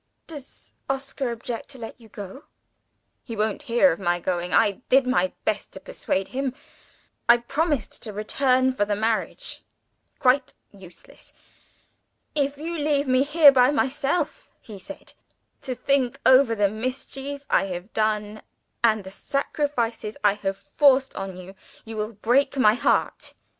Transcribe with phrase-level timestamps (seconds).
[0.25, 2.45] "Does Oscar object to let you go?"
[3.23, 4.51] "He won't hear of my going.
[4.51, 6.55] I did my best to persuade him
[7.29, 9.61] I promised to return for the marriage.
[10.17, 11.33] Quite useless!
[12.33, 15.13] 'If you leave me here by myself,' he said,
[15.61, 18.41] 'to think over the mischief I have done,
[18.83, 21.53] and the sacrifices I have forced on you
[21.85, 23.35] you will break my heart.